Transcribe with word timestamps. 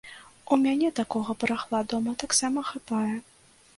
У 0.55 0.57
мяне 0.61 0.87
такога 1.01 1.35
барахла 1.43 1.81
дома 1.93 2.17
таксама 2.25 2.59
хапае. 2.71 3.15